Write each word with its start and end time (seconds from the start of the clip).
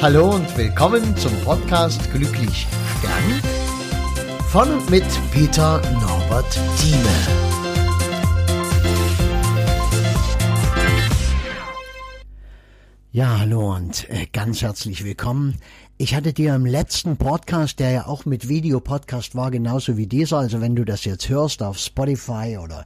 Hallo 0.00 0.30
und 0.30 0.56
willkommen 0.56 1.16
zum 1.16 1.32
Podcast 1.40 2.12
Glücklich 2.12 2.68
Stern 3.00 3.42
von 4.48 4.70
und 4.74 4.88
mit 4.90 5.04
Peter 5.32 5.82
Norbert 6.00 6.56
Thieme. 6.78 7.48
Ja, 13.10 13.40
hallo 13.40 13.74
und 13.74 14.08
äh, 14.08 14.26
ganz 14.32 14.62
herzlich 14.62 15.04
willkommen. 15.04 15.56
Ich 15.96 16.14
hatte 16.14 16.32
dir 16.32 16.54
im 16.54 16.64
letzten 16.64 17.16
Podcast, 17.16 17.80
der 17.80 17.90
ja 17.90 18.06
auch 18.06 18.24
mit 18.24 18.48
Videopodcast 18.48 19.34
war, 19.34 19.50
genauso 19.50 19.96
wie 19.96 20.06
dieser, 20.06 20.38
also 20.38 20.60
wenn 20.60 20.76
du 20.76 20.84
das 20.84 21.06
jetzt 21.06 21.28
hörst 21.28 21.60
auf 21.60 21.76
Spotify 21.76 22.56
oder 22.62 22.84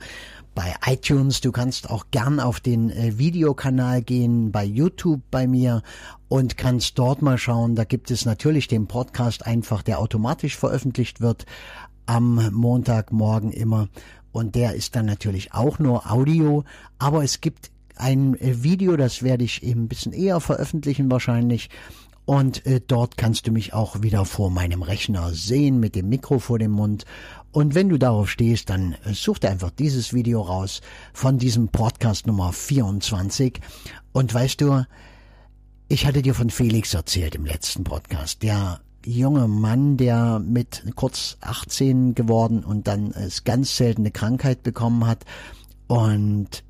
bei 0.54 0.74
iTunes. 0.86 1.40
Du 1.40 1.52
kannst 1.52 1.90
auch 1.90 2.06
gern 2.10 2.40
auf 2.40 2.60
den 2.60 2.90
äh, 2.90 3.18
Videokanal 3.18 4.02
gehen, 4.02 4.52
bei 4.52 4.64
YouTube 4.64 5.20
bei 5.30 5.46
mir 5.46 5.82
und 6.28 6.56
kannst 6.56 6.98
dort 6.98 7.22
mal 7.22 7.38
schauen. 7.38 7.74
Da 7.74 7.84
gibt 7.84 8.10
es 8.10 8.24
natürlich 8.24 8.68
den 8.68 8.86
Podcast 8.86 9.46
einfach, 9.46 9.82
der 9.82 9.98
automatisch 9.98 10.56
veröffentlicht 10.56 11.20
wird 11.20 11.46
am 12.06 12.50
Montagmorgen 12.52 13.52
immer. 13.52 13.88
Und 14.32 14.54
der 14.54 14.74
ist 14.74 14.96
dann 14.96 15.06
natürlich 15.06 15.52
auch 15.52 15.78
nur 15.78 16.10
Audio. 16.10 16.64
Aber 16.98 17.22
es 17.22 17.40
gibt 17.40 17.70
ein 17.96 18.34
äh, 18.40 18.62
Video, 18.62 18.96
das 18.96 19.22
werde 19.22 19.44
ich 19.44 19.62
eben 19.62 19.84
ein 19.84 19.88
bisschen 19.88 20.12
eher 20.12 20.40
veröffentlichen 20.40 21.10
wahrscheinlich. 21.10 21.70
Und 22.24 22.64
äh, 22.66 22.80
dort 22.86 23.16
kannst 23.16 23.46
du 23.46 23.52
mich 23.52 23.74
auch 23.74 24.02
wieder 24.02 24.24
vor 24.24 24.50
meinem 24.50 24.82
Rechner 24.82 25.30
sehen 25.32 25.80
mit 25.80 25.96
dem 25.96 26.08
Mikro 26.08 26.38
vor 26.38 26.58
dem 26.58 26.70
Mund 26.70 27.04
und 27.52 27.74
wenn 27.74 27.90
du 27.90 27.98
darauf 27.98 28.30
stehst, 28.30 28.70
dann 28.70 28.94
äh, 29.04 29.12
such 29.12 29.38
dir 29.38 29.50
einfach 29.50 29.70
dieses 29.70 30.14
Video 30.14 30.40
raus 30.40 30.80
von 31.12 31.38
diesem 31.38 31.68
Podcast 31.68 32.26
Nummer 32.26 32.52
24. 32.52 33.60
Und 34.12 34.32
weißt 34.32 34.60
du, 34.62 34.84
ich 35.88 36.06
hatte 36.06 36.22
dir 36.22 36.34
von 36.34 36.48
Felix 36.48 36.94
erzählt 36.94 37.34
im 37.34 37.44
letzten 37.44 37.84
Podcast. 37.84 38.42
Der 38.42 38.80
junge 39.04 39.48
Mann, 39.48 39.98
der 39.98 40.38
mit 40.38 40.82
kurz 40.96 41.36
18 41.42 42.14
geworden 42.14 42.64
und 42.64 42.86
dann 42.86 43.10
es 43.10 43.44
ganz 43.44 43.76
seltene 43.76 44.10
Krankheit 44.10 44.62
bekommen 44.62 45.06
hat 45.06 45.24
und 45.88 46.64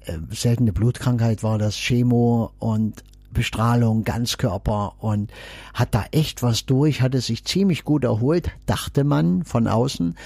äh, 0.00 0.18
seltene 0.30 0.72
Blutkrankheit 0.72 1.42
war 1.42 1.56
das 1.56 1.76
Chemo 1.76 2.52
und 2.58 3.04
Bestrahlung, 3.32 4.04
Ganzkörper 4.04 4.94
und 4.98 5.32
hat 5.74 5.94
da 5.94 6.04
echt 6.10 6.42
was 6.42 6.66
durch, 6.66 7.02
hatte 7.02 7.20
sich 7.20 7.44
ziemlich 7.44 7.84
gut 7.84 8.04
erholt, 8.04 8.50
dachte 8.66 9.04
man 9.04 9.44
von 9.44 9.66
außen 9.66 10.16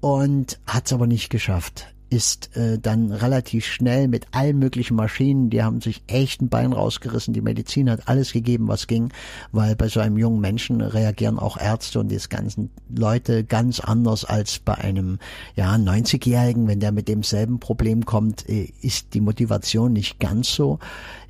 und 0.00 0.60
hat 0.66 0.86
es 0.86 0.92
aber 0.92 1.06
nicht 1.06 1.30
geschafft 1.30 1.93
ist 2.14 2.56
äh, 2.56 2.78
dann 2.78 3.10
relativ 3.10 3.66
schnell 3.66 4.06
mit 4.06 4.26
allen 4.30 4.60
möglichen 4.60 4.94
Maschinen, 4.94 5.50
die 5.50 5.64
haben 5.64 5.80
sich 5.80 6.00
echt 6.06 6.40
ein 6.40 6.48
Bein 6.48 6.72
rausgerissen. 6.72 7.34
Die 7.34 7.40
Medizin 7.40 7.90
hat 7.90 8.06
alles 8.06 8.32
gegeben, 8.32 8.68
was 8.68 8.86
ging, 8.86 9.12
weil 9.50 9.74
bei 9.74 9.88
so 9.88 9.98
einem 9.98 10.16
jungen 10.16 10.40
Menschen 10.40 10.80
reagieren 10.80 11.40
auch 11.40 11.56
Ärzte 11.56 11.98
und 11.98 12.08
die 12.08 12.18
ganzen 12.28 12.70
Leute 12.88 13.42
ganz 13.42 13.80
anders 13.80 14.24
als 14.24 14.60
bei 14.60 14.74
einem 14.74 15.18
ja 15.56 15.74
90-Jährigen. 15.74 16.68
Wenn 16.68 16.78
der 16.78 16.92
mit 16.92 17.08
demselben 17.08 17.58
Problem 17.58 18.04
kommt, 18.04 18.48
äh, 18.48 18.72
ist 18.80 19.14
die 19.14 19.20
Motivation 19.20 19.92
nicht 19.92 20.20
ganz 20.20 20.54
so. 20.54 20.78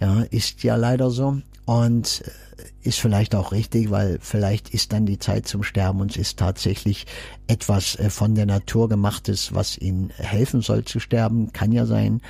Ja, 0.00 0.20
ist 0.30 0.62
ja 0.64 0.76
leider 0.76 1.10
so 1.10 1.38
und 1.66 2.22
äh, 2.24 2.53
ist 2.82 3.00
vielleicht 3.00 3.34
auch 3.34 3.52
richtig, 3.52 3.90
weil 3.90 4.18
vielleicht 4.20 4.70
ist 4.70 4.92
dann 4.92 5.06
die 5.06 5.18
Zeit 5.18 5.46
zum 5.46 5.62
Sterben 5.62 6.00
und 6.00 6.12
es 6.12 6.16
ist 6.16 6.38
tatsächlich 6.38 7.06
etwas 7.46 7.96
äh, 7.96 8.10
von 8.10 8.34
der 8.34 8.46
Natur 8.46 8.88
gemachtes, 8.88 9.54
was 9.54 9.78
ihnen 9.78 10.10
helfen 10.16 10.60
soll 10.60 10.84
zu 10.84 11.00
sterben, 11.00 11.52
kann 11.52 11.72
ja 11.72 11.86
sein. 11.86 12.20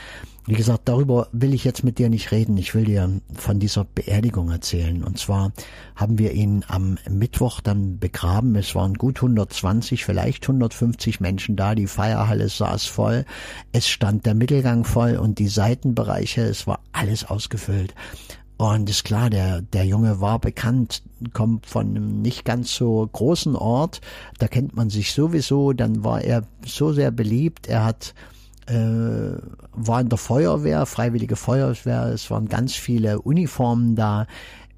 Wie 0.47 0.55
gesagt, 0.55 0.91
darüber 0.91 1.29
will 1.33 1.55
ich 1.55 1.65
jetzt 1.65 1.85
mit 1.85 1.99
dir 1.99 2.11
nicht 2.11 2.31
reden. 2.31 2.59
Ich 2.59 2.75
will 2.75 2.85
dir 2.85 3.11
von 3.35 3.59
dieser 3.59 3.85
Beerdigung 3.85 4.51
erzählen. 4.51 5.03
Und 5.03 5.19
zwar 5.19 5.53
haben 5.97 6.19
wir 6.19 6.33
ihn 6.33 6.67
am 6.69 6.99
Mittwoch 7.09 7.63
dann 7.63 7.99
begraben. 7.99 8.55
Es 8.55 8.75
waren 8.75 8.93
gut 8.95 9.17
120, 9.17 10.05
vielleicht 10.05 10.45
150 10.45 11.21
Menschen 11.21 11.57
da. 11.57 11.75
Die 11.75 11.87
Feierhalle 11.87 12.51
saß 12.51 12.85
voll. 12.85 13.25
Es 13.73 13.89
stand 13.89 14.27
der 14.27 14.35
Mittelgang 14.35 14.85
voll 14.85 15.17
und 15.17 15.39
die 15.39 15.49
Seitenbereiche. 15.49 16.43
Es 16.43 16.67
war 16.67 16.81
alles 16.93 17.25
ausgefüllt. 17.25 17.95
Und 18.57 18.89
ist 18.89 19.05
klar, 19.05 19.31
der, 19.31 19.63
der 19.63 19.85
Junge 19.85 20.21
war 20.21 20.39
bekannt, 20.39 21.03
kommt 21.33 21.67
von 21.67 21.89
einem 21.89 22.23
nicht 22.23 22.45
ganz 22.45 22.75
so 22.75 23.09
großen 23.13 23.57
Ort, 23.57 24.01
da 24.39 24.47
kennt 24.47 24.77
man 24.77 24.91
sich 24.91 25.13
sowieso, 25.13 25.73
dann 25.73 26.05
war 26.05 26.23
er 26.23 26.45
so 26.65 26.93
sehr 26.93 27.11
beliebt, 27.11 27.67
er 27.67 27.85
hat 27.85 28.15
äh, 28.67 29.37
war 29.73 30.01
in 30.01 30.09
der 30.09 30.19
Feuerwehr, 30.19 30.87
freiwillige 30.87 31.37
Feuerwehr, 31.37 32.07
es 32.07 32.31
waren 32.31 32.49
ganz 32.49 32.75
viele 32.75 33.21
Uniformen 33.21 33.97
da, 33.97 34.27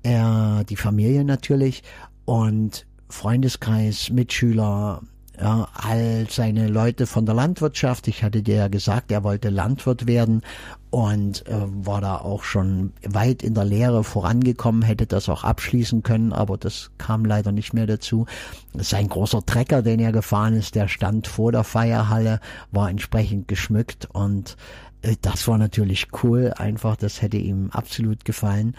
er, 0.02 0.64
die 0.68 0.76
Familie 0.76 1.24
natürlich. 1.24 1.82
Und 2.24 2.86
Freundeskreis, 3.08 4.10
Mitschüler, 4.10 5.02
ja, 5.40 5.68
all 5.74 6.26
seine 6.30 6.68
Leute 6.68 7.06
von 7.06 7.26
der 7.26 7.34
Landwirtschaft. 7.34 8.08
Ich 8.08 8.22
hatte 8.22 8.42
dir 8.42 8.56
ja 8.56 8.68
gesagt, 8.68 9.12
er 9.12 9.24
wollte 9.24 9.50
Landwirt 9.50 10.06
werden 10.06 10.42
und 10.90 11.46
äh, 11.46 11.54
war 11.66 12.00
da 12.00 12.16
auch 12.18 12.42
schon 12.42 12.92
weit 13.02 13.42
in 13.42 13.54
der 13.54 13.64
Lehre 13.64 14.02
vorangekommen, 14.02 14.82
hätte 14.82 15.06
das 15.06 15.28
auch 15.28 15.44
abschließen 15.44 16.02
können, 16.02 16.32
aber 16.32 16.56
das 16.56 16.90
kam 16.98 17.24
leider 17.24 17.52
nicht 17.52 17.74
mehr 17.74 17.86
dazu. 17.86 18.26
Sein 18.74 19.08
großer 19.08 19.44
Trecker, 19.44 19.82
den 19.82 20.00
er 20.00 20.12
gefahren 20.12 20.54
ist, 20.54 20.74
der 20.74 20.88
stand 20.88 21.26
vor 21.26 21.52
der 21.52 21.64
Feierhalle, 21.64 22.40
war 22.70 22.88
entsprechend 22.88 23.48
geschmückt 23.48 24.08
und 24.12 24.56
äh, 25.02 25.16
das 25.20 25.46
war 25.48 25.58
natürlich 25.58 26.08
cool, 26.22 26.54
einfach, 26.56 26.96
das 26.96 27.20
hätte 27.20 27.36
ihm 27.36 27.70
absolut 27.72 28.24
gefallen. 28.24 28.74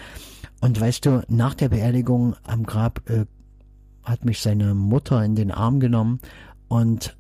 Und 0.59 0.79
weißt 0.79 1.06
du, 1.06 1.22
nach 1.28 1.53
der 1.53 1.69
Beerdigung 1.69 2.35
am 2.44 2.63
Grab 2.63 3.07
äh, 3.09 3.25
hat 4.07 4.25
mich 4.25 4.40
seine 4.40 4.73
Mutter 4.73 5.23
in 5.23 5.35
den 5.35 5.51
Arm 5.51 5.79
genommen 5.79 6.19
und 6.68 7.18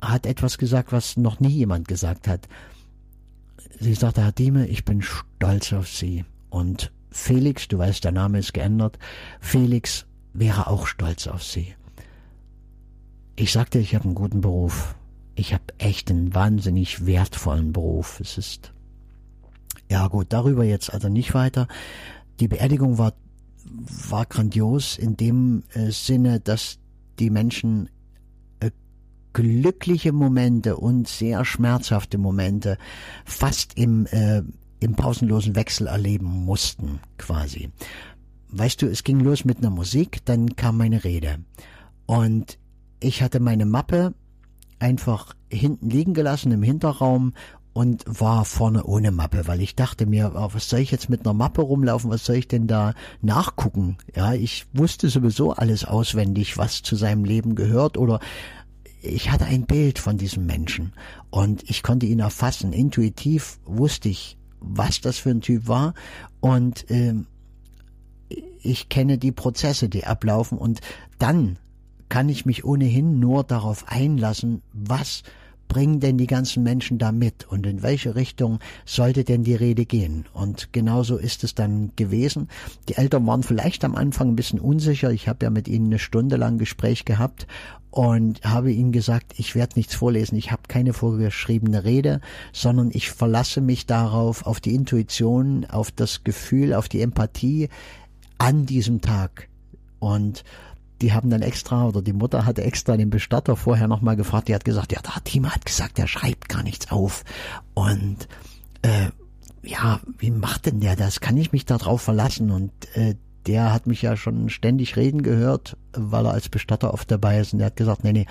hat 0.00 0.26
etwas 0.26 0.58
gesagt, 0.58 0.92
was 0.92 1.16
noch 1.16 1.40
nie 1.40 1.48
jemand 1.48 1.88
gesagt 1.88 2.28
hat. 2.28 2.48
Sie 3.80 3.94
sagte, 3.94 4.22
Herr 4.22 4.32
Dieme, 4.32 4.66
ich 4.66 4.84
bin 4.84 5.02
stolz 5.02 5.72
auf 5.72 5.88
Sie. 5.88 6.24
Und 6.48 6.92
Felix, 7.10 7.68
du 7.68 7.78
weißt, 7.78 8.04
der 8.04 8.12
Name 8.12 8.38
ist 8.38 8.54
geändert, 8.54 8.98
Felix 9.40 10.06
wäre 10.32 10.68
auch 10.68 10.86
stolz 10.86 11.26
auf 11.26 11.42
Sie. 11.42 11.74
Ich 13.36 13.52
sagte, 13.52 13.78
ich 13.78 13.94
habe 13.94 14.04
einen 14.04 14.14
guten 14.14 14.40
Beruf. 14.40 14.94
Ich 15.34 15.52
habe 15.52 15.64
echt 15.78 16.10
einen 16.10 16.34
wahnsinnig 16.34 17.06
wertvollen 17.06 17.72
Beruf. 17.72 18.20
Es 18.20 18.38
ist, 18.38 18.72
ja 19.90 20.06
gut, 20.08 20.26
darüber 20.30 20.64
jetzt 20.64 20.92
also 20.92 21.08
nicht 21.08 21.34
weiter. 21.34 21.66
Die 22.38 22.48
Beerdigung 22.48 22.98
war, 22.98 23.14
war 23.64 24.26
grandios 24.26 24.98
in 24.98 25.16
dem 25.16 25.64
äh, 25.74 25.90
Sinne, 25.90 26.40
dass 26.40 26.78
die 27.18 27.30
Menschen 27.30 27.88
glückliche 29.32 30.12
Momente 30.12 30.76
und 30.76 31.08
sehr 31.08 31.44
schmerzhafte 31.44 32.18
Momente 32.18 32.78
fast 33.24 33.76
im, 33.78 34.06
äh, 34.06 34.42
im 34.80 34.94
pausenlosen 34.94 35.54
Wechsel 35.54 35.86
erleben 35.86 36.26
mussten, 36.26 37.00
quasi. 37.18 37.70
Weißt 38.48 38.82
du, 38.82 38.86
es 38.86 39.04
ging 39.04 39.20
los 39.20 39.44
mit 39.44 39.58
einer 39.58 39.70
Musik, 39.70 40.24
dann 40.24 40.56
kam 40.56 40.78
meine 40.78 41.04
Rede. 41.04 41.38
Und 42.06 42.58
ich 42.98 43.22
hatte 43.22 43.38
meine 43.40 43.66
Mappe 43.66 44.14
einfach 44.80 45.34
hinten 45.48 45.90
liegen 45.90 46.14
gelassen 46.14 46.50
im 46.52 46.62
Hinterraum 46.62 47.34
und 47.80 48.04
war 48.06 48.44
vorne 48.44 48.84
ohne 48.84 49.10
Mappe, 49.10 49.46
weil 49.46 49.62
ich 49.62 49.74
dachte 49.74 50.04
mir, 50.04 50.32
oh, 50.34 50.50
was 50.52 50.68
soll 50.68 50.80
ich 50.80 50.90
jetzt 50.90 51.08
mit 51.08 51.24
einer 51.24 51.32
Mappe 51.32 51.62
rumlaufen, 51.62 52.10
was 52.10 52.26
soll 52.26 52.36
ich 52.36 52.46
denn 52.46 52.66
da 52.66 52.92
nachgucken? 53.22 53.96
Ja, 54.14 54.34
ich 54.34 54.66
wusste 54.74 55.08
sowieso 55.08 55.52
alles 55.52 55.86
auswendig, 55.86 56.58
was 56.58 56.82
zu 56.82 56.94
seinem 56.94 57.24
Leben 57.24 57.54
gehört 57.54 57.96
oder 57.96 58.20
ich 59.00 59.30
hatte 59.30 59.46
ein 59.46 59.64
Bild 59.64 59.98
von 59.98 60.18
diesem 60.18 60.44
Menschen 60.44 60.92
und 61.30 61.62
ich 61.70 61.82
konnte 61.82 62.04
ihn 62.04 62.18
erfassen. 62.18 62.74
Intuitiv 62.74 63.58
wusste 63.64 64.10
ich, 64.10 64.36
was 64.60 65.00
das 65.00 65.16
für 65.16 65.30
ein 65.30 65.40
Typ 65.40 65.66
war 65.66 65.94
und 66.40 66.90
äh, 66.90 67.14
ich 68.62 68.90
kenne 68.90 69.16
die 69.16 69.32
Prozesse, 69.32 69.88
die 69.88 70.04
ablaufen 70.04 70.58
und 70.58 70.80
dann 71.18 71.58
kann 72.10 72.28
ich 72.28 72.44
mich 72.44 72.62
ohnehin 72.62 73.20
nur 73.20 73.42
darauf 73.42 73.88
einlassen, 73.88 74.60
was 74.74 75.22
bringen 75.70 76.00
denn 76.00 76.18
die 76.18 76.26
ganzen 76.26 76.64
Menschen 76.64 76.98
da 76.98 77.12
mit 77.12 77.46
und 77.48 77.64
in 77.64 77.82
welche 77.82 78.16
Richtung 78.16 78.58
sollte 78.84 79.22
denn 79.22 79.44
die 79.44 79.54
Rede 79.54 79.86
gehen? 79.86 80.26
Und 80.34 80.72
genauso 80.72 81.16
ist 81.16 81.44
es 81.44 81.54
dann 81.54 81.92
gewesen. 81.94 82.48
Die 82.88 82.96
Eltern 82.96 83.24
waren 83.26 83.44
vielleicht 83.44 83.84
am 83.84 83.94
Anfang 83.94 84.30
ein 84.30 84.36
bisschen 84.36 84.58
unsicher. 84.58 85.12
Ich 85.12 85.28
habe 85.28 85.44
ja 85.46 85.50
mit 85.50 85.68
ihnen 85.68 85.86
eine 85.86 86.00
Stunde 86.00 86.36
lang 86.36 86.58
Gespräch 86.58 87.04
gehabt 87.04 87.46
und 87.90 88.42
habe 88.42 88.72
ihnen 88.72 88.90
gesagt, 88.90 89.34
ich 89.36 89.54
werde 89.54 89.78
nichts 89.78 89.94
vorlesen, 89.94 90.36
ich 90.36 90.50
habe 90.50 90.62
keine 90.66 90.92
vorgeschriebene 90.92 91.84
Rede, 91.84 92.20
sondern 92.52 92.90
ich 92.92 93.10
verlasse 93.10 93.60
mich 93.60 93.86
darauf, 93.86 94.46
auf 94.46 94.58
die 94.58 94.74
Intuition, 94.74 95.66
auf 95.66 95.92
das 95.92 96.24
Gefühl, 96.24 96.74
auf 96.74 96.88
die 96.88 97.00
Empathie 97.00 97.68
an 98.38 98.66
diesem 98.66 99.00
Tag. 99.00 99.48
Und 100.00 100.42
die 101.00 101.12
haben 101.12 101.30
dann 101.30 101.42
extra, 101.42 101.86
oder 101.86 102.02
die 102.02 102.12
Mutter 102.12 102.44
hatte 102.44 102.62
extra 102.62 102.96
den 102.96 103.10
Bestatter 103.10 103.56
vorher 103.56 103.88
nochmal 103.88 104.16
gefragt, 104.16 104.48
die 104.48 104.54
hat 104.54 104.64
gesagt, 104.64 104.92
ja, 104.92 105.00
der 105.00 105.24
Team 105.24 105.52
hat 105.52 105.64
gesagt, 105.64 105.98
der 105.98 106.06
schreibt 106.06 106.48
gar 106.48 106.62
nichts 106.62 106.90
auf. 106.90 107.24
Und 107.74 108.28
äh, 108.82 109.08
ja, 109.62 110.00
wie 110.18 110.30
macht 110.30 110.66
denn 110.66 110.80
der 110.80 110.96
das? 110.96 111.20
Kann 111.20 111.36
ich 111.36 111.52
mich 111.52 111.64
darauf 111.64 112.02
verlassen? 112.02 112.50
Und 112.50 112.72
äh, 112.94 113.14
der 113.46 113.72
hat 113.72 113.86
mich 113.86 114.02
ja 114.02 114.16
schon 114.16 114.50
ständig 114.50 114.96
reden 114.96 115.22
gehört, 115.22 115.76
weil 115.92 116.26
er 116.26 116.32
als 116.32 116.48
Bestatter 116.48 116.92
oft 116.92 117.10
dabei 117.10 117.40
ist 117.40 117.52
und 117.52 117.58
der 117.58 117.66
hat 117.66 117.76
gesagt, 117.76 118.04
nee, 118.04 118.12
nee, 118.12 118.26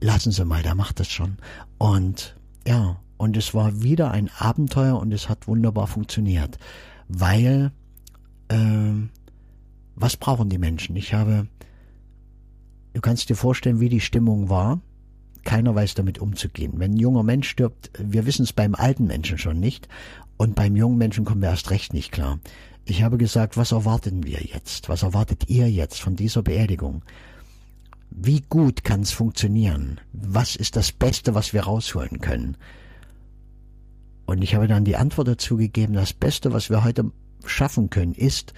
lassen 0.00 0.32
Sie 0.32 0.44
mal, 0.44 0.62
der 0.62 0.74
macht 0.74 1.00
das 1.00 1.08
schon. 1.08 1.38
Und 1.78 2.36
ja, 2.66 3.00
und 3.16 3.36
es 3.36 3.54
war 3.54 3.82
wieder 3.82 4.10
ein 4.10 4.30
Abenteuer 4.38 4.98
und 4.98 5.12
es 5.12 5.28
hat 5.28 5.48
wunderbar 5.48 5.86
funktioniert, 5.86 6.58
weil 7.08 7.72
äh, 8.48 8.56
was 9.94 10.16
brauchen 10.16 10.48
die 10.48 10.58
Menschen? 10.58 10.96
Ich 10.96 11.14
habe, 11.14 11.48
du 12.94 13.00
kannst 13.00 13.28
dir 13.28 13.36
vorstellen, 13.36 13.80
wie 13.80 13.88
die 13.88 14.00
Stimmung 14.00 14.48
war. 14.48 14.80
Keiner 15.44 15.74
weiß 15.74 15.94
damit 15.94 16.18
umzugehen. 16.18 16.74
Wenn 16.76 16.92
ein 16.92 16.98
junger 16.98 17.22
Mensch 17.22 17.48
stirbt, 17.48 17.90
wir 17.98 18.26
wissen 18.26 18.42
es 18.42 18.52
beim 18.52 18.74
alten 18.74 19.06
Menschen 19.06 19.38
schon 19.38 19.60
nicht 19.60 19.88
und 20.36 20.54
beim 20.54 20.76
jungen 20.76 20.98
Menschen 20.98 21.24
kommen 21.24 21.42
wir 21.42 21.48
erst 21.48 21.70
recht 21.70 21.94
nicht 21.94 22.12
klar. 22.12 22.38
Ich 22.84 23.02
habe 23.02 23.18
gesagt, 23.18 23.56
was 23.56 23.72
erwarten 23.72 24.24
wir 24.24 24.40
jetzt? 24.40 24.88
Was 24.88 25.02
erwartet 25.02 25.48
ihr 25.48 25.70
jetzt 25.70 26.00
von 26.00 26.16
dieser 26.16 26.42
Beerdigung? 26.42 27.02
Wie 28.10 28.40
gut 28.40 28.84
kann 28.84 29.02
es 29.02 29.10
funktionieren? 29.10 30.00
Was 30.12 30.56
ist 30.56 30.76
das 30.76 30.92
Beste, 30.92 31.34
was 31.34 31.52
wir 31.52 31.62
rausholen 31.62 32.20
können? 32.20 32.56
Und 34.26 34.42
ich 34.42 34.54
habe 34.54 34.68
dann 34.68 34.84
die 34.84 34.96
Antwort 34.96 35.28
dazu 35.28 35.56
gegeben, 35.56 35.94
das 35.94 36.12
Beste, 36.12 36.52
was 36.52 36.70
wir 36.70 36.84
heute 36.84 37.10
schaffen 37.44 37.90
können, 37.90 38.12
ist, 38.12 38.54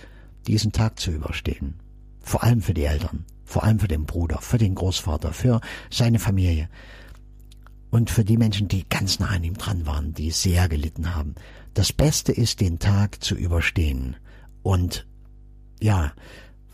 diesen 0.47 0.73
Tag 0.73 0.99
zu 0.99 1.11
überstehen. 1.11 1.75
Vor 2.21 2.43
allem 2.45 2.63
für 2.63 2.75
die 2.75 2.85
Eltern, 2.85 3.25
vor 3.45 3.65
allem 3.65 3.81
für 3.81 3.89
den 3.89 4.07
Bruder, 4.07 4.39
für 4.41 4.59
den 4.59 4.75
Großvater, 4.75 5.33
für 5.33 5.61
seine 5.91 6.19
Familie. 6.19 6.69
Und 7.91 8.11
für 8.11 8.25
die 8.25 8.37
Menschen, 8.37 8.69
die 8.69 8.89
ganz 8.89 9.19
nah 9.19 9.29
an 9.29 9.43
ihm 9.43 9.57
dran 9.59 9.85
waren, 9.87 10.15
die 10.15 10.31
sehr 10.31 10.69
gelitten 10.69 11.15
haben. 11.17 11.35
Das 11.75 11.93
Beste 11.93 12.33
ist, 12.33 12.61
den 12.61 12.79
Tag 12.79 13.23
zu 13.23 13.35
überstehen. 13.35 14.17
Und 14.63 15.07
ja, 15.81 16.13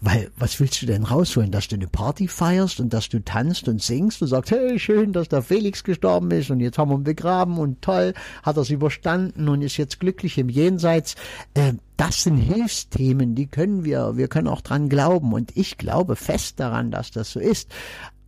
weil, 0.01 0.31
was 0.37 0.61
willst 0.61 0.83
du 0.83 0.87
denn 0.87 1.05
rausholen? 1.05 1.51
Dass 1.51 1.69
du 1.69 1.77
eine 1.77 1.87
Party 1.87 2.29
feierst 2.29 2.81
und 2.81 2.93
dass 2.93 3.09
du 3.09 3.25
tanzt 3.25 3.67
und 3.67 3.83
singst 3.83 4.21
und 4.21 4.29
sagst, 4.29 4.51
hey, 4.51 4.79
schön, 4.79 5.13
dass 5.13 5.29
der 5.29 5.43
Felix 5.43 5.85
gestorben 5.85 6.31
ist 6.33 6.51
und 6.51 6.61
jetzt 6.61 6.77
haben 6.77 6.91
wir 6.91 6.97
ihn 6.97 7.05
begraben 7.05 7.59
und 7.59 7.81
toll, 7.81 8.13
hat 8.43 8.57
er 8.57 8.63
es 8.63 8.71
überstanden 8.71 9.49
und 9.49 9.63
ist 9.63 9.79
jetzt 9.79 9.99
glücklich 9.99 10.37
im 10.37 10.51
Jenseits. 10.51 11.15
Äh, 11.55 11.75
das 11.97 12.25
sind 12.25 12.37
Hilfsthemen, 12.37 13.35
die 13.35 13.47
können 13.47 13.85
wir, 13.85 14.17
wir 14.19 14.29
können 14.29 14.49
auch 14.49 14.61
dran 14.61 14.91
glauben 14.91 15.33
und 15.33 15.57
ich 15.57 15.79
glaube 15.79 16.15
fest 16.15 16.61
daran, 16.61 16.91
dass 16.91 17.11
das 17.11 17.31
so 17.31 17.41
ist. 17.41 17.71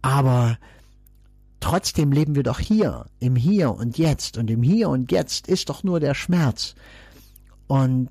Aber 0.00 0.56
trotzdem 1.60 2.12
leben 2.12 2.34
wir 2.34 2.44
doch 2.44 2.60
hier, 2.60 3.06
im 3.20 3.36
Hier 3.36 3.74
und 3.74 3.98
Jetzt 3.98 4.38
und 4.38 4.50
im 4.50 4.62
Hier 4.62 4.88
und 4.88 5.12
Jetzt 5.12 5.48
ist 5.48 5.68
doch 5.68 5.84
nur 5.84 6.00
der 6.00 6.14
Schmerz. 6.14 6.74
Und 7.66 8.08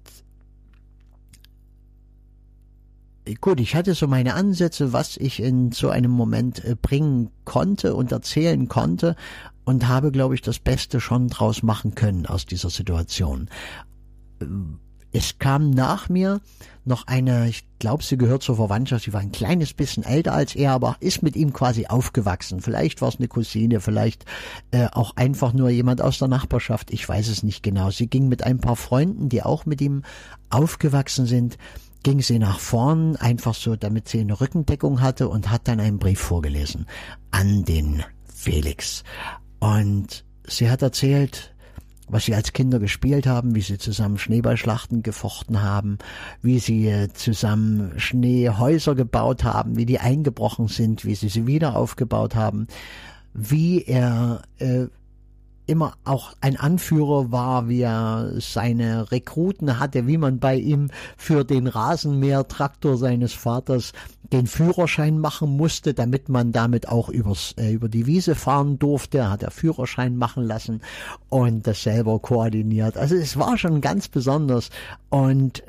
gut, 3.35 3.59
ich 3.59 3.75
hatte 3.75 3.93
so 3.93 4.07
meine 4.07 4.33
Ansätze, 4.33 4.93
was 4.93 5.17
ich 5.17 5.39
in 5.41 5.71
so 5.71 5.89
einem 5.89 6.11
Moment 6.11 6.63
äh, 6.63 6.75
bringen 6.75 7.29
konnte 7.45 7.95
und 7.95 8.11
erzählen 8.11 8.67
konnte 8.67 9.15
und 9.65 9.87
habe, 9.87 10.11
glaube 10.11 10.35
ich, 10.35 10.41
das 10.41 10.59
Beste 10.59 10.99
schon 10.99 11.27
draus 11.27 11.63
machen 11.63 11.95
können 11.95 12.25
aus 12.25 12.45
dieser 12.45 12.69
Situation. 12.69 13.49
Es 15.11 15.39
kam 15.39 15.71
nach 15.71 16.09
mir 16.09 16.41
noch 16.85 17.07
eine, 17.07 17.49
ich 17.49 17.65
glaube, 17.79 18.03
sie 18.03 18.17
gehört 18.17 18.43
zur 18.43 18.55
Verwandtschaft, 18.55 19.03
sie 19.05 19.13
war 19.13 19.19
ein 19.19 19.31
kleines 19.31 19.73
bisschen 19.73 20.03
älter 20.03 20.33
als 20.33 20.55
er, 20.55 20.71
aber 20.71 20.95
ist 20.99 21.21
mit 21.21 21.35
ihm 21.35 21.51
quasi 21.51 21.87
aufgewachsen. 21.87 22.61
Vielleicht 22.61 23.01
war 23.01 23.09
es 23.09 23.17
eine 23.17 23.27
Cousine, 23.27 23.81
vielleicht 23.81 24.25
äh, 24.71 24.87
auch 24.91 25.15
einfach 25.17 25.53
nur 25.53 25.69
jemand 25.69 26.01
aus 26.01 26.17
der 26.17 26.29
Nachbarschaft, 26.29 26.91
ich 26.91 27.07
weiß 27.07 27.27
es 27.27 27.43
nicht 27.43 27.61
genau. 27.61 27.91
Sie 27.91 28.07
ging 28.07 28.29
mit 28.29 28.43
ein 28.43 28.59
paar 28.59 28.77
Freunden, 28.77 29.27
die 29.27 29.43
auch 29.43 29.65
mit 29.65 29.81
ihm 29.81 30.03
aufgewachsen 30.49 31.25
sind, 31.25 31.57
ging 32.03 32.21
sie 32.21 32.39
nach 32.39 32.59
vorn, 32.59 33.15
einfach 33.15 33.53
so, 33.53 33.75
damit 33.75 34.07
sie 34.07 34.19
eine 34.19 34.39
Rückendeckung 34.39 35.01
hatte 35.01 35.29
und 35.29 35.49
hat 35.49 35.67
dann 35.67 35.79
einen 35.79 35.99
Brief 35.99 36.19
vorgelesen 36.19 36.85
an 37.31 37.63
den 37.65 38.03
Felix. 38.33 39.03
Und 39.59 40.23
sie 40.45 40.69
hat 40.69 40.81
erzählt, 40.81 41.53
was 42.09 42.25
sie 42.25 42.35
als 42.35 42.53
Kinder 42.53 42.79
gespielt 42.79 43.27
haben, 43.27 43.53
wie 43.55 43.61
sie 43.61 43.77
zusammen 43.77 44.17
Schneeballschlachten 44.17 45.03
gefochten 45.03 45.61
haben, 45.61 45.97
wie 46.41 46.59
sie 46.59 47.07
zusammen 47.13 47.99
Schneehäuser 47.99 48.95
gebaut 48.95 49.43
haben, 49.43 49.75
wie 49.75 49.85
die 49.85 49.99
eingebrochen 49.99 50.67
sind, 50.67 51.03
wie 51.03 51.15
sie 51.15 51.29
sie 51.29 51.47
wieder 51.47 51.75
aufgebaut 51.75 52.35
haben, 52.35 52.67
wie 53.33 53.83
er 53.83 54.43
äh, 54.59 54.85
immer 55.67 55.93
auch 56.05 56.33
ein 56.41 56.57
Anführer 56.57 57.31
war, 57.31 57.69
wie 57.69 57.81
er 57.81 58.31
seine 58.39 59.11
Rekruten 59.11 59.79
hatte, 59.79 60.07
wie 60.07 60.17
man 60.17 60.39
bei 60.39 60.55
ihm 60.55 60.89
für 61.17 61.43
den 61.43 61.67
Rasenmähertraktor 61.67 62.97
seines 62.97 63.33
Vaters 63.33 63.93
den 64.31 64.47
Führerschein 64.47 65.19
machen 65.19 65.55
musste, 65.55 65.93
damit 65.93 66.29
man 66.29 66.51
damit 66.51 66.89
auch 66.89 67.09
übers, 67.09 67.53
äh, 67.57 67.71
über 67.71 67.89
die 67.89 68.07
Wiese 68.07 68.35
fahren 68.35 68.79
durfte. 68.79 69.29
Hat 69.29 69.43
er 69.43 69.51
Führerschein 69.51 70.17
machen 70.17 70.43
lassen 70.43 70.81
und 71.29 71.67
das 71.67 71.83
selber 71.83 72.19
koordiniert. 72.19 72.97
Also 72.97 73.15
es 73.15 73.37
war 73.37 73.57
schon 73.57 73.81
ganz 73.81 74.07
besonders 74.07 74.69
und 75.09 75.63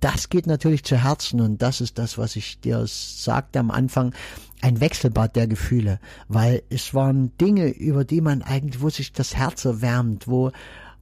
das 0.00 0.28
geht 0.28 0.46
natürlich 0.46 0.84
zu 0.84 0.96
Herzen 0.96 1.40
und 1.40 1.62
das 1.62 1.80
ist 1.80 1.98
das, 1.98 2.18
was 2.18 2.36
ich 2.36 2.60
dir 2.60 2.84
sagte 2.86 3.58
am 3.58 3.70
Anfang, 3.70 4.14
ein 4.62 4.80
Wechselbad 4.80 5.36
der 5.36 5.46
Gefühle, 5.46 5.98
weil 6.28 6.62
es 6.70 6.94
waren 6.94 7.36
Dinge, 7.38 7.68
über 7.68 8.04
die 8.04 8.20
man 8.20 8.42
eigentlich, 8.42 8.80
wo 8.80 8.88
sich 8.88 9.12
das 9.12 9.36
Herz 9.36 9.64
erwärmt, 9.64 10.28
wo 10.28 10.52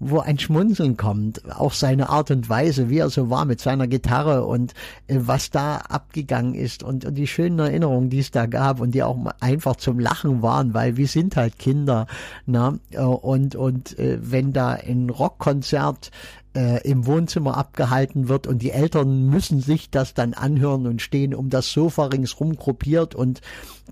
wo 0.01 0.19
ein 0.19 0.39
Schmunzeln 0.39 0.97
kommt, 0.97 1.43
auch 1.55 1.75
seine 1.75 2.09
Art 2.09 2.31
und 2.31 2.49
Weise, 2.49 2.89
wie 2.89 2.99
er 2.99 3.11
so 3.11 3.29
war 3.29 3.45
mit 3.45 3.61
seiner 3.61 3.87
Gitarre 3.87 4.45
und 4.47 4.73
äh, 5.07 5.19
was 5.21 5.51
da 5.51 5.77
abgegangen 5.77 6.55
ist 6.55 6.83
und, 6.83 7.05
und 7.05 7.15
die 7.15 7.27
schönen 7.27 7.59
Erinnerungen, 7.59 8.09
die 8.09 8.19
es 8.19 8.31
da 8.31 8.47
gab 8.47 8.81
und 8.81 8.93
die 8.93 9.03
auch 9.03 9.19
einfach 9.41 9.77
zum 9.77 9.99
Lachen 9.99 10.41
waren, 10.43 10.73
weil 10.73 10.97
wir 10.97 11.07
sind 11.07 11.37
halt 11.37 11.59
Kinder, 11.59 12.07
na 12.47 12.79
äh, 12.93 13.03
und 13.03 13.55
und 13.55 13.99
äh, 13.99 14.19
wenn 14.23 14.55
da 14.55 14.71
ein 14.71 15.11
Rockkonzert 15.11 16.11
äh, 16.55 16.83
im 16.89 17.07
Wohnzimmer 17.07 17.57
abgehalten 17.57 18.29
wird 18.29 18.47
und 18.47 18.63
die 18.63 18.71
Eltern 18.71 19.27
müssen 19.29 19.61
sich 19.61 19.91
das 19.91 20.15
dann 20.15 20.35
anhören 20.35 20.87
und 20.87 21.03
stehen 21.03 21.35
um 21.35 21.51
das 21.51 21.71
Sofa 21.71 22.07
ringsrum 22.07 22.57
gruppiert 22.57 23.15
und 23.15 23.41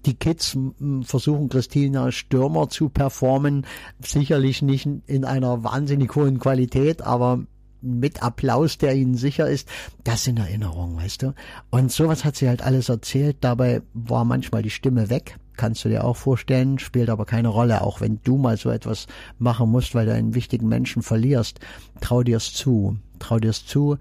die 0.07 0.15
Kids 0.15 0.57
versuchen 1.03 1.49
Christina 1.49 2.13
Stürmer 2.13 2.69
zu 2.69 2.89
performen, 2.89 3.67
sicherlich 4.01 4.63
nicht 4.63 4.89
in 5.07 5.25
einer 5.25 5.65
wahnsinnig 5.65 6.15
hohen 6.15 6.39
Qualität, 6.39 7.03
aber 7.03 7.41
mit 7.81 8.23
Applaus, 8.23 8.79
der 8.79 8.95
ihnen 8.95 9.15
sicher 9.15 9.49
ist, 9.49 9.69
das 10.05 10.25
sind 10.25 10.39
Erinnerungen, 10.39 10.97
weißt 10.97 11.23
du? 11.23 11.35
Und 11.71 11.93
sowas 11.93 12.25
hat 12.25 12.37
sie 12.37 12.49
halt 12.49 12.63
alles 12.63 12.89
erzählt, 12.89 13.37
dabei 13.41 13.83
war 13.95 14.25
manchmal 14.25 14.63
die 14.63 14.71
Stimme 14.71 15.11
weg, 15.11 15.39
kannst 15.57 15.85
du 15.85 15.89
dir 15.89 16.05
auch 16.05 16.17
vorstellen, 16.17 16.79
spielt 16.79 17.11
aber 17.11 17.25
keine 17.25 17.49
Rolle, 17.49 17.83
auch 17.83 18.01
wenn 18.01 18.21
du 18.25 18.37
mal 18.37 18.57
so 18.57 18.71
etwas 18.71 19.07
machen 19.39 19.71
musst, 19.71 19.95
weil 19.95 20.07
du 20.07 20.13
einen 20.13 20.35
wichtigen 20.35 20.69
Menschen 20.69 21.03
verlierst, 21.03 21.61
trau 22.01 22.23
dir's 22.23 22.53
zu, 22.53 22.97
trau 23.19 23.39
dir's 23.39 23.65
zu, 23.65 23.97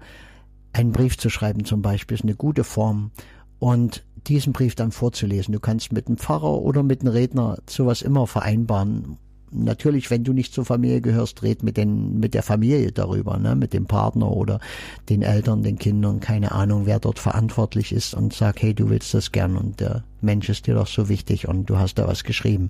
einen 0.72 0.92
Brief 0.92 1.18
zu 1.18 1.30
schreiben 1.30 1.64
zum 1.64 1.82
Beispiel, 1.82 2.16
ist 2.16 2.24
eine 2.24 2.34
gute 2.34 2.64
Form. 2.64 3.10
Und 3.58 4.04
diesen 4.26 4.52
Brief 4.52 4.74
dann 4.74 4.92
vorzulesen. 4.92 5.52
Du 5.52 5.60
kannst 5.60 5.92
mit 5.92 6.06
einem 6.06 6.18
Pfarrer 6.18 6.60
oder 6.60 6.82
mit 6.82 7.00
einem 7.00 7.12
Redner 7.12 7.58
sowas 7.68 8.02
immer 8.02 8.26
vereinbaren 8.26 9.18
natürlich, 9.50 10.10
wenn 10.10 10.24
du 10.24 10.32
nicht 10.32 10.52
zur 10.52 10.64
Familie 10.64 11.00
gehörst, 11.00 11.42
red 11.42 11.62
mit 11.62 11.76
den, 11.76 12.18
mit 12.18 12.34
der 12.34 12.42
Familie 12.42 12.92
darüber, 12.92 13.38
ne, 13.38 13.54
mit 13.54 13.72
dem 13.72 13.86
Partner 13.86 14.30
oder 14.30 14.60
den 15.08 15.22
Eltern, 15.22 15.62
den 15.62 15.78
Kindern, 15.78 16.20
keine 16.20 16.52
Ahnung, 16.52 16.86
wer 16.86 16.98
dort 16.98 17.18
verantwortlich 17.18 17.92
ist 17.92 18.14
und 18.14 18.32
sag, 18.32 18.62
hey, 18.62 18.74
du 18.74 18.90
willst 18.90 19.14
das 19.14 19.32
gern 19.32 19.56
und 19.56 19.80
der 19.80 20.04
Mensch 20.20 20.48
ist 20.48 20.66
dir 20.66 20.74
doch 20.74 20.86
so 20.86 21.08
wichtig 21.08 21.48
und 21.48 21.66
du 21.66 21.78
hast 21.78 21.94
da 21.94 22.06
was 22.06 22.24
geschrieben. 22.24 22.68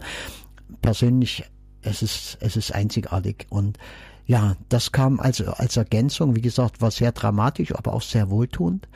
Persönlich, 0.83 1.45
es 1.83 2.03
ist, 2.03 2.39
es 2.41 2.57
ist 2.57 2.75
einzigartig 2.75 3.47
und 3.51 3.79
ja, 4.27 4.57
das 4.69 4.93
kam 4.93 5.21
also 5.21 5.47
als 5.53 5.77
Ergänzung, 5.79 6.37
wie 6.37 6.43
gesagt, 6.43 6.83
war 6.83 6.91
sehr 6.91 7.13
dramatisch, 7.13 7.75
aber 7.75 7.95
auch 7.95 8.03
sehr 8.03 8.29
wohltuend. 8.29 8.87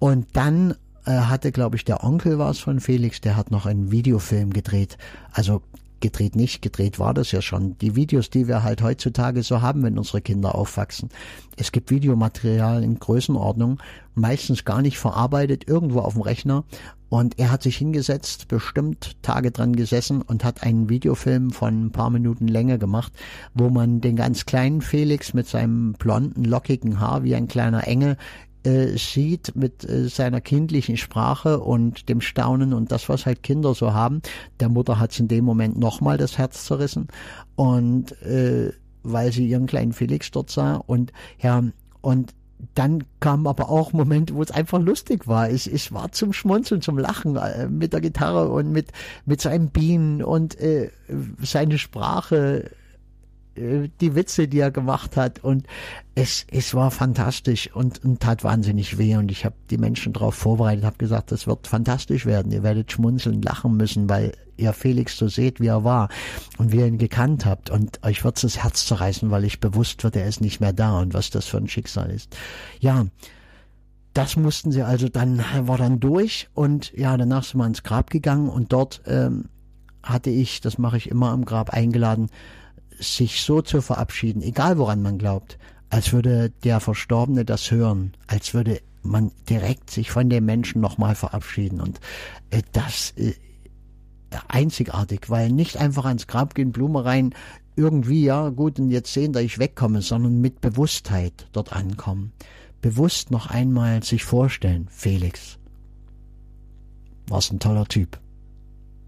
Und 0.00 0.26
dann 0.32 0.74
hatte, 1.04 1.52
glaube 1.52 1.76
ich, 1.76 1.84
der 1.84 2.04
Onkel 2.04 2.38
war 2.38 2.50
es 2.50 2.58
von 2.58 2.80
Felix, 2.80 3.20
der 3.20 3.36
hat 3.36 3.50
noch 3.50 3.66
einen 3.66 3.90
Videofilm 3.90 4.52
gedreht. 4.52 4.98
Also 5.32 5.62
gedreht 6.02 6.36
nicht, 6.36 6.60
gedreht 6.60 6.98
war 6.98 7.14
das 7.14 7.32
ja 7.32 7.40
schon. 7.40 7.78
Die 7.78 7.96
Videos, 7.96 8.28
die 8.28 8.48
wir 8.48 8.62
halt 8.62 8.82
heutzutage 8.82 9.42
so 9.42 9.62
haben, 9.62 9.82
wenn 9.82 9.96
unsere 9.96 10.20
Kinder 10.20 10.54
aufwachsen. 10.54 11.08
Es 11.56 11.72
gibt 11.72 11.90
Videomaterial 11.90 12.82
in 12.82 12.98
Größenordnung, 12.98 13.78
meistens 14.14 14.66
gar 14.66 14.82
nicht 14.82 14.98
verarbeitet, 14.98 15.66
irgendwo 15.66 16.00
auf 16.00 16.12
dem 16.12 16.22
Rechner. 16.22 16.64
Und 17.08 17.38
er 17.38 17.50
hat 17.50 17.62
sich 17.62 17.76
hingesetzt, 17.76 18.48
bestimmt 18.48 19.16
Tage 19.22 19.50
dran 19.50 19.76
gesessen 19.76 20.22
und 20.22 20.44
hat 20.44 20.62
einen 20.62 20.88
Videofilm 20.88 21.50
von 21.50 21.86
ein 21.86 21.92
paar 21.92 22.10
Minuten 22.10 22.48
Länge 22.48 22.78
gemacht, 22.78 23.12
wo 23.54 23.68
man 23.68 24.00
den 24.00 24.16
ganz 24.16 24.46
kleinen 24.46 24.80
Felix 24.80 25.34
mit 25.34 25.46
seinem 25.46 25.92
blonden, 25.92 26.44
lockigen 26.44 27.00
Haar 27.00 27.22
wie 27.22 27.34
ein 27.34 27.48
kleiner 27.48 27.86
Engel 27.86 28.16
äh, 28.64 28.96
sieht 28.96 29.54
mit 29.56 29.88
äh, 29.88 30.08
seiner 30.08 30.40
kindlichen 30.40 30.96
Sprache 30.96 31.60
und 31.60 32.08
dem 32.08 32.20
Staunen 32.20 32.72
und 32.72 32.92
das, 32.92 33.08
was 33.08 33.26
halt 33.26 33.42
Kinder 33.42 33.74
so 33.74 33.92
haben. 33.92 34.22
Der 34.60 34.68
Mutter 34.68 34.98
hat 34.98 35.12
es 35.12 35.20
in 35.20 35.28
dem 35.28 35.44
Moment 35.44 35.78
nochmal 35.78 36.18
das 36.18 36.38
Herz 36.38 36.64
zerrissen 36.64 37.08
und 37.56 38.12
äh, 38.22 38.72
weil 39.02 39.32
sie 39.32 39.48
ihren 39.48 39.66
kleinen 39.66 39.92
Felix 39.92 40.30
dort 40.30 40.50
sah 40.50 40.76
und 40.76 41.12
ja 41.40 41.62
und 42.00 42.34
dann 42.74 43.04
kam 43.20 43.46
aber 43.46 43.70
auch 43.70 43.92
Momente, 43.92 44.34
wo 44.34 44.42
es 44.42 44.50
einfach 44.50 44.78
lustig 44.80 45.26
war. 45.26 45.50
Ich, 45.50 45.72
ich 45.72 45.92
war 45.92 46.12
zum 46.12 46.32
Schmunzeln, 46.32 46.80
zum 46.80 46.98
Lachen 46.98 47.36
äh, 47.36 47.68
mit 47.68 47.92
der 47.92 48.00
Gitarre 48.00 48.50
und 48.50 48.70
mit, 48.70 48.92
mit 49.26 49.40
seinen 49.40 49.70
Bienen 49.70 50.22
und 50.22 50.58
äh, 50.60 50.90
seine 51.42 51.78
Sprache 51.78 52.70
die 53.56 54.14
Witze, 54.14 54.48
die 54.48 54.60
er 54.60 54.70
gemacht 54.70 55.16
hat. 55.16 55.42
Und 55.44 55.66
es, 56.14 56.46
es 56.50 56.74
war 56.74 56.90
fantastisch 56.90 57.70
und, 57.74 58.04
und 58.04 58.20
tat 58.20 58.44
wahnsinnig 58.44 58.98
weh. 58.98 59.16
Und 59.16 59.30
ich 59.30 59.44
habe 59.44 59.54
die 59.70 59.78
Menschen 59.78 60.12
darauf 60.12 60.34
vorbereitet, 60.34 60.84
habe 60.84 60.98
gesagt, 60.98 61.32
das 61.32 61.46
wird 61.46 61.66
fantastisch 61.66 62.26
werden, 62.26 62.52
ihr 62.52 62.62
werdet 62.62 62.92
schmunzeln, 62.92 63.42
lachen 63.42 63.76
müssen, 63.76 64.08
weil 64.08 64.32
ihr 64.56 64.72
Felix 64.72 65.16
so 65.16 65.28
seht, 65.28 65.60
wie 65.60 65.66
er 65.66 65.84
war 65.84 66.08
und 66.58 66.72
wie 66.72 66.78
ihr 66.78 66.86
ihn 66.86 66.98
gekannt 66.98 67.46
habt. 67.46 67.70
Und 67.70 68.04
euch 68.04 68.24
wird's 68.24 68.42
das 68.42 68.62
Herz 68.62 68.86
zerreißen, 68.86 69.30
weil 69.30 69.44
ich 69.44 69.60
bewusst 69.60 70.04
wird, 70.04 70.16
er 70.16 70.26
ist 70.26 70.40
nicht 70.40 70.60
mehr 70.60 70.72
da 70.72 70.98
und 71.00 71.14
was 71.14 71.30
das 71.30 71.46
für 71.46 71.58
ein 71.58 71.68
Schicksal 71.68 72.10
ist. 72.10 72.36
Ja, 72.80 73.06
das 74.14 74.36
mussten 74.36 74.72
sie 74.72 74.82
also 74.82 75.08
dann, 75.08 75.42
war 75.60 75.78
dann 75.78 75.98
durch 75.98 76.48
und 76.54 76.92
ja, 76.96 77.16
danach 77.16 77.44
sind 77.44 77.60
wir 77.60 77.66
ins 77.66 77.82
Grab 77.82 78.10
gegangen 78.10 78.48
und 78.48 78.72
dort 78.72 79.02
ähm, 79.06 79.46
hatte 80.02 80.30
ich, 80.30 80.60
das 80.60 80.78
mache 80.78 80.96
ich 80.96 81.08
immer 81.08 81.30
am 81.30 81.44
Grab, 81.44 81.70
eingeladen, 81.70 82.28
sich 82.98 83.42
so 83.42 83.62
zu 83.62 83.80
verabschieden, 83.80 84.42
egal 84.42 84.78
woran 84.78 85.02
man 85.02 85.18
glaubt, 85.18 85.58
als 85.90 86.12
würde 86.12 86.50
der 86.64 86.80
Verstorbene 86.80 87.44
das 87.44 87.70
hören, 87.70 88.12
als 88.26 88.54
würde 88.54 88.80
man 89.02 89.32
direkt 89.48 89.90
sich 89.90 90.10
von 90.10 90.30
dem 90.30 90.46
Menschen 90.46 90.80
nochmal 90.80 91.14
verabschieden. 91.14 91.80
Und 91.80 92.00
äh, 92.50 92.62
das 92.72 93.12
äh, 93.16 93.34
einzigartig, 94.48 95.28
weil 95.28 95.50
nicht 95.50 95.76
einfach 95.76 96.04
ans 96.04 96.26
Grab 96.26 96.54
gehen, 96.54 96.72
Blume 96.72 97.04
rein, 97.04 97.34
irgendwie, 97.76 98.24
ja 98.24 98.50
gut, 98.50 98.78
und 98.78 98.90
jetzt 98.90 99.12
sehen, 99.12 99.32
dass 99.32 99.42
ich 99.42 99.58
wegkomme, 99.58 100.02
sondern 100.02 100.40
mit 100.40 100.60
Bewusstheit 100.60 101.48
dort 101.52 101.72
ankommen. 101.72 102.32
Bewusst 102.80 103.30
noch 103.30 103.46
einmal 103.46 104.02
sich 104.02 104.24
vorstellen, 104.24 104.88
Felix, 104.90 105.58
warst 107.28 107.52
ein 107.52 107.60
toller 107.60 107.86
Typ. 107.86 108.18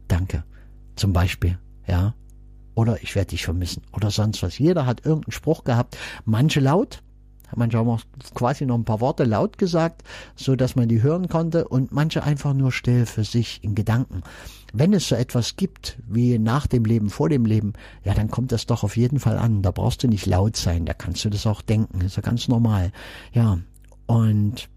Danke. 0.08 0.44
Zum 0.96 1.12
Beispiel, 1.12 1.58
ja 1.86 2.14
oder 2.74 3.02
ich 3.02 3.14
werde 3.14 3.30
dich 3.30 3.44
vermissen 3.44 3.82
oder 3.92 4.10
sonst 4.10 4.42
was. 4.42 4.58
Jeder 4.58 4.86
hat 4.86 5.04
irgendeinen 5.04 5.32
Spruch 5.32 5.64
gehabt, 5.64 5.96
manche 6.24 6.60
laut, 6.60 7.02
manche 7.54 7.78
haben 7.78 7.88
auch 7.88 8.00
quasi 8.34 8.66
noch 8.66 8.76
ein 8.76 8.84
paar 8.84 9.00
Worte 9.00 9.24
laut 9.24 9.58
gesagt, 9.58 10.02
so 10.36 10.56
dass 10.56 10.76
man 10.76 10.88
die 10.88 11.02
hören 11.02 11.28
konnte 11.28 11.68
und 11.68 11.92
manche 11.92 12.22
einfach 12.22 12.54
nur 12.54 12.72
still 12.72 13.06
für 13.06 13.24
sich 13.24 13.62
in 13.62 13.74
Gedanken. 13.74 14.22
Wenn 14.72 14.92
es 14.92 15.08
so 15.08 15.14
etwas 15.14 15.56
gibt 15.56 15.98
wie 16.08 16.38
nach 16.38 16.66
dem 16.66 16.84
Leben, 16.84 17.10
vor 17.10 17.28
dem 17.28 17.46
Leben, 17.46 17.74
ja, 18.02 18.14
dann 18.14 18.30
kommt 18.30 18.50
das 18.50 18.66
doch 18.66 18.82
auf 18.82 18.96
jeden 18.96 19.20
Fall 19.20 19.38
an. 19.38 19.62
Da 19.62 19.70
brauchst 19.70 20.02
du 20.02 20.08
nicht 20.08 20.26
laut 20.26 20.56
sein, 20.56 20.84
da 20.84 20.94
kannst 20.94 21.24
du 21.24 21.30
das 21.30 21.46
auch 21.46 21.62
denken, 21.62 22.00
ist 22.00 22.16
ja 22.16 22.22
ganz 22.22 22.48
normal. 22.48 22.90
Ja, 23.32 23.58
und 24.06 24.68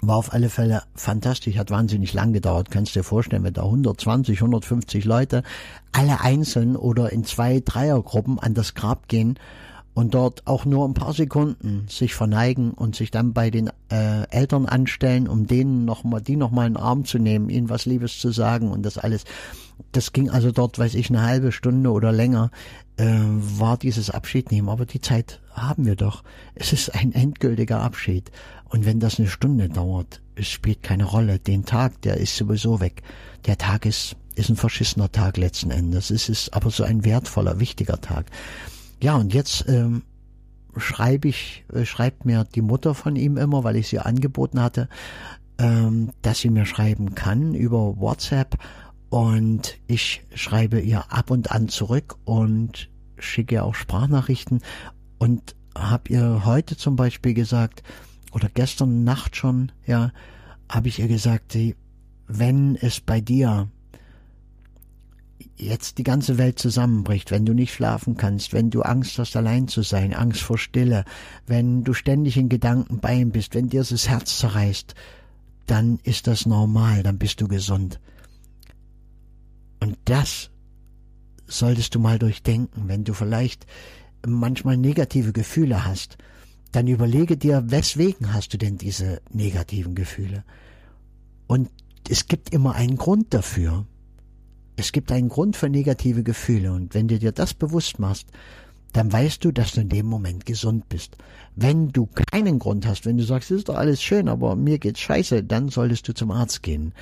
war 0.00 0.16
auf 0.16 0.32
alle 0.32 0.48
Fälle 0.48 0.82
fantastisch, 0.94 1.56
hat 1.56 1.70
wahnsinnig 1.70 2.12
lang 2.12 2.32
gedauert. 2.32 2.70
Kannst 2.70 2.94
dir 2.94 3.02
vorstellen, 3.02 3.44
wenn 3.44 3.54
da 3.54 3.64
120, 3.64 4.38
150 4.38 5.04
Leute 5.04 5.42
alle 5.92 6.20
einzeln 6.20 6.76
oder 6.76 7.10
in 7.12 7.24
zwei 7.24 7.60
Dreiergruppen 7.60 8.38
an 8.38 8.54
das 8.54 8.74
Grab 8.74 9.08
gehen 9.08 9.38
und 9.98 10.14
dort 10.14 10.46
auch 10.46 10.64
nur 10.64 10.86
ein 10.86 10.94
paar 10.94 11.12
Sekunden 11.12 11.86
sich 11.88 12.14
verneigen 12.14 12.70
und 12.70 12.94
sich 12.94 13.10
dann 13.10 13.32
bei 13.32 13.50
den 13.50 13.68
äh, 13.90 14.28
Eltern 14.30 14.66
anstellen, 14.66 15.26
um 15.26 15.48
denen 15.48 15.84
noch 15.84 16.04
mal, 16.04 16.20
die 16.20 16.36
noch 16.36 16.52
mal 16.52 16.68
in 16.68 16.74
den 16.74 16.82
Arm 16.82 17.04
zu 17.04 17.18
nehmen, 17.18 17.48
ihnen 17.48 17.68
was 17.68 17.84
Liebes 17.84 18.20
zu 18.20 18.30
sagen 18.30 18.70
und 18.70 18.84
das 18.84 18.96
alles. 18.96 19.24
Das 19.90 20.12
ging 20.12 20.30
also 20.30 20.52
dort, 20.52 20.78
weiß 20.78 20.94
ich, 20.94 21.08
eine 21.08 21.22
halbe 21.22 21.50
Stunde 21.50 21.90
oder 21.90 22.12
länger, 22.12 22.52
äh, 22.96 23.06
war 23.06 23.76
dieses 23.76 24.08
Abschied 24.10 24.52
nehmen. 24.52 24.68
Aber 24.68 24.86
die 24.86 25.00
Zeit 25.00 25.40
haben 25.52 25.84
wir 25.84 25.96
doch. 25.96 26.22
Es 26.54 26.72
ist 26.72 26.94
ein 26.94 27.12
endgültiger 27.12 27.80
Abschied. 27.80 28.30
Und 28.68 28.84
wenn 28.84 29.00
das 29.00 29.18
eine 29.18 29.28
Stunde 29.28 29.68
dauert, 29.68 30.20
es 30.34 30.48
spielt 30.48 30.82
keine 30.82 31.04
Rolle. 31.04 31.38
Den 31.38 31.64
Tag, 31.64 32.02
der 32.02 32.18
ist 32.18 32.36
sowieso 32.36 32.80
weg. 32.80 33.02
Der 33.46 33.56
Tag 33.56 33.86
ist, 33.86 34.16
ist 34.34 34.50
ein 34.50 34.56
verschissener 34.56 35.10
Tag 35.10 35.36
letzten 35.36 35.70
Endes. 35.70 36.10
Es 36.10 36.28
ist 36.28 36.52
aber 36.54 36.70
so 36.70 36.84
ein 36.84 37.04
wertvoller, 37.04 37.60
wichtiger 37.60 38.00
Tag. 38.00 38.26
Ja, 39.02 39.16
und 39.16 39.32
jetzt 39.32 39.64
ähm, 39.68 40.02
schreibe 40.76 41.28
ich, 41.28 41.64
äh, 41.72 41.84
schreibt 41.84 42.24
mir 42.24 42.44
die 42.44 42.62
Mutter 42.62 42.94
von 42.94 43.16
ihm 43.16 43.36
immer, 43.36 43.64
weil 43.64 43.76
ich 43.76 43.88
sie 43.88 44.00
angeboten 44.00 44.60
hatte, 44.60 44.88
ähm, 45.58 46.10
dass 46.22 46.40
sie 46.40 46.50
mir 46.50 46.66
schreiben 46.66 47.14
kann 47.14 47.54
über 47.54 47.98
WhatsApp. 47.98 48.58
Und 49.08 49.78
ich 49.86 50.22
schreibe 50.34 50.80
ihr 50.80 51.10
ab 51.10 51.30
und 51.30 51.50
an 51.50 51.68
zurück 51.68 52.16
und 52.24 52.90
schicke 53.18 53.56
ihr 53.56 53.64
auch 53.64 53.74
Sprachnachrichten 53.74 54.60
und 55.18 55.56
habe 55.76 56.12
ihr 56.12 56.44
heute 56.44 56.76
zum 56.76 56.96
Beispiel 56.96 57.34
gesagt, 57.34 57.82
oder 58.32 58.48
gestern 58.52 59.04
Nacht 59.04 59.36
schon, 59.36 59.72
ja, 59.86 60.12
habe 60.68 60.88
ich 60.88 60.98
ihr 60.98 61.08
gesagt, 61.08 61.56
wenn 62.26 62.76
es 62.76 63.00
bei 63.00 63.20
dir 63.20 63.68
jetzt 65.56 65.98
die 65.98 66.04
ganze 66.04 66.38
Welt 66.38 66.58
zusammenbricht, 66.58 67.30
wenn 67.30 67.44
du 67.44 67.52
nicht 67.52 67.72
schlafen 67.72 68.16
kannst, 68.16 68.52
wenn 68.52 68.70
du 68.70 68.82
Angst 68.82 69.18
hast, 69.18 69.34
allein 69.36 69.66
zu 69.66 69.82
sein, 69.82 70.14
Angst 70.14 70.42
vor 70.42 70.58
Stille, 70.58 71.04
wenn 71.46 71.84
du 71.84 71.94
ständig 71.94 72.36
in 72.36 72.48
Gedanken 72.48 73.00
bei 73.00 73.14
ihm 73.14 73.30
bist, 73.30 73.54
wenn 73.54 73.68
dir 73.68 73.82
das 73.82 74.08
Herz 74.08 74.38
zerreißt, 74.38 74.94
dann 75.66 75.98
ist 76.02 76.26
das 76.26 76.46
normal, 76.46 77.02
dann 77.02 77.18
bist 77.18 77.40
du 77.40 77.48
gesund. 77.48 78.00
Und 79.80 79.96
das 80.04 80.50
solltest 81.46 81.94
du 81.94 82.00
mal 82.00 82.18
durchdenken, 82.18 82.88
wenn 82.88 83.04
du 83.04 83.14
vielleicht 83.14 83.66
manchmal 84.26 84.76
negative 84.76 85.32
Gefühle 85.32 85.84
hast 85.84 86.18
dann 86.72 86.86
überlege 86.86 87.36
dir, 87.36 87.64
weswegen 87.66 88.32
hast 88.32 88.52
du 88.52 88.58
denn 88.58 88.78
diese 88.78 89.20
negativen 89.32 89.94
Gefühle? 89.94 90.44
Und 91.46 91.70
es 92.08 92.26
gibt 92.26 92.52
immer 92.52 92.74
einen 92.74 92.96
Grund 92.96 93.32
dafür. 93.34 93.86
Es 94.76 94.92
gibt 94.92 95.10
einen 95.10 95.28
Grund 95.28 95.56
für 95.56 95.68
negative 95.68 96.22
Gefühle. 96.22 96.72
Und 96.72 96.94
wenn 96.94 97.08
du 97.08 97.18
dir 97.18 97.32
das 97.32 97.54
bewusst 97.54 97.98
machst, 97.98 98.28
dann 98.92 99.12
weißt 99.12 99.44
du, 99.44 99.52
dass 99.52 99.72
du 99.72 99.80
in 99.80 99.88
dem 99.88 100.06
Moment 100.06 100.46
gesund 100.46 100.88
bist. 100.88 101.16
Wenn 101.56 101.88
du 101.88 102.06
keinen 102.06 102.58
Grund 102.58 102.86
hast, 102.86 103.04
wenn 103.04 103.18
du 103.18 103.24
sagst, 103.24 103.50
es 103.50 103.58
ist 103.58 103.68
doch 103.68 103.76
alles 103.76 104.02
schön, 104.02 104.28
aber 104.28 104.56
mir 104.56 104.78
geht's 104.78 105.00
scheiße, 105.00 105.44
dann 105.44 105.68
solltest 105.68 106.08
du 106.08 106.14
zum 106.14 106.30
Arzt 106.30 106.62
gehen 106.62 106.92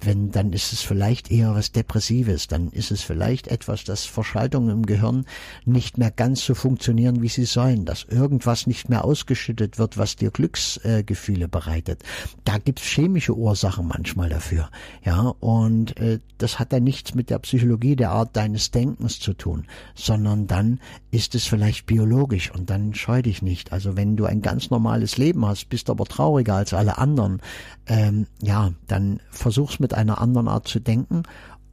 wenn, 0.00 0.30
dann 0.30 0.52
ist 0.52 0.72
es 0.72 0.82
vielleicht 0.82 1.30
eher 1.30 1.54
was 1.54 1.72
Depressives, 1.72 2.48
dann 2.48 2.70
ist 2.70 2.90
es 2.90 3.02
vielleicht 3.02 3.48
etwas, 3.48 3.84
dass 3.84 4.06
Verschaltungen 4.06 4.70
im 4.70 4.86
Gehirn 4.86 5.26
nicht 5.64 5.98
mehr 5.98 6.10
ganz 6.10 6.44
so 6.44 6.54
funktionieren, 6.54 7.22
wie 7.22 7.28
sie 7.28 7.44
sollen, 7.44 7.84
dass 7.84 8.04
irgendwas 8.04 8.66
nicht 8.66 8.88
mehr 8.88 9.04
ausgeschüttet 9.04 9.78
wird, 9.78 9.98
was 9.98 10.16
dir 10.16 10.30
Glücksgefühle 10.30 11.44
äh, 11.44 11.48
bereitet. 11.48 12.02
Da 12.44 12.58
gibt's 12.58 12.82
chemische 12.82 13.36
Ursachen 13.36 13.88
manchmal 13.88 14.28
dafür, 14.28 14.70
ja, 15.04 15.34
und 15.40 15.96
äh, 15.98 16.20
das 16.38 16.58
hat 16.58 16.72
dann 16.72 16.84
nichts 16.84 17.14
mit 17.14 17.30
der 17.30 17.38
Psychologie 17.40 17.96
der 17.96 18.10
Art 18.10 18.36
deines 18.36 18.70
Denkens 18.70 19.20
zu 19.20 19.34
tun, 19.34 19.66
sondern 19.94 20.46
dann 20.46 20.80
ist 21.10 21.34
es 21.34 21.46
vielleicht 21.46 21.86
biologisch 21.86 22.50
und 22.50 22.70
dann 22.70 22.94
scheu 22.94 23.22
dich 23.22 23.42
nicht. 23.42 23.72
Also 23.72 23.96
wenn 23.96 24.16
du 24.16 24.24
ein 24.24 24.42
ganz 24.42 24.70
normales 24.70 25.18
Leben 25.18 25.44
hast, 25.44 25.68
bist 25.68 25.90
aber 25.90 26.04
trauriger 26.04 26.54
als 26.54 26.72
alle 26.72 26.98
anderen, 26.98 27.40
ähm, 27.86 28.26
ja, 28.40 28.72
dann 28.86 29.20
versuch's 29.30 29.80
mit 29.80 29.89
mit 29.90 29.98
einer 29.98 30.20
anderen 30.20 30.46
Art 30.46 30.68
zu 30.68 30.78
denken 30.78 31.24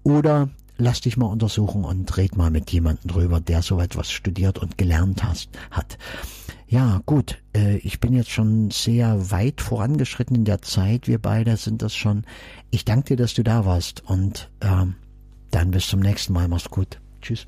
oder 0.03 0.50
lass 0.77 1.01
dich 1.01 1.17
mal 1.17 1.27
untersuchen 1.27 1.83
und 1.83 2.17
red 2.17 2.36
mal 2.36 2.50
mit 2.50 2.71
jemandem 2.71 3.12
drüber, 3.12 3.39
der 3.39 3.62
so 3.62 3.79
etwas 3.79 4.12
studiert 4.12 4.57
und 4.57 4.77
gelernt 4.77 5.24
hast, 5.24 5.50
hat. 5.69 6.00
Ja, 6.67 7.01
gut, 7.05 7.38
äh, 7.55 7.77
ich 7.77 8.00
bin 8.00 8.13
jetzt 8.13 8.31
schon 8.31 8.71
sehr 8.71 9.31
weit 9.31 9.62
vorangeschritten 9.62 10.36
in 10.36 10.45
der 10.45 10.62
Zeit. 10.63 11.07
Wir 11.07 11.19
beide 11.19 11.57
sind 11.57 11.81
das 11.81 11.95
schon. 11.95 12.25
Ich 12.71 12.86
danke 12.86 13.15
dir, 13.15 13.17
dass 13.17 13.36
du 13.36 13.43
da 13.43 13.65
warst 13.65 14.03
und 14.05 14.50
äh, 14.62 14.86
dann 15.51 15.71
bis 15.71 15.88
zum 15.88 16.00
nächsten 16.00 16.33
Mal. 16.33 16.47
Mach's 16.47 16.69
gut. 16.69 17.00
Tschüss. 17.21 17.47